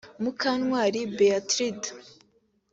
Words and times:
Mukantwari 0.21 0.99
Berthilde 1.15 1.89